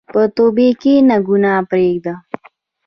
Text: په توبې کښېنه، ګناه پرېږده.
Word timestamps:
په 0.13 0.21
توبې 0.35 0.67
کښېنه، 0.81 1.17
ګناه 1.27 1.63
پرېږده. 1.69 2.13